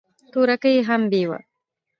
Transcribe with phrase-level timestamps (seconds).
[0.31, 1.39] تورکى يې هم بېوه.